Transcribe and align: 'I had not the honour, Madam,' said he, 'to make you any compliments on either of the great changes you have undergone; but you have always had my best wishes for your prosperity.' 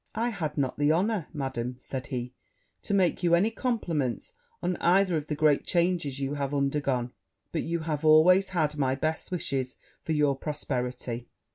'I 0.15 0.29
had 0.29 0.57
not 0.57 0.79
the 0.79 0.91
honour, 0.91 1.27
Madam,' 1.31 1.75
said 1.77 2.07
he, 2.07 2.33
'to 2.81 2.93
make 2.95 3.21
you 3.21 3.35
any 3.35 3.51
compliments 3.51 4.33
on 4.63 4.75
either 4.77 5.15
of 5.15 5.27
the 5.27 5.35
great 5.35 5.63
changes 5.63 6.17
you 6.17 6.33
have 6.33 6.55
undergone; 6.55 7.11
but 7.51 7.61
you 7.61 7.81
have 7.81 8.03
always 8.03 8.49
had 8.49 8.75
my 8.79 8.95
best 8.95 9.31
wishes 9.31 9.75
for 10.01 10.13
your 10.13 10.35
prosperity.' 10.35 11.27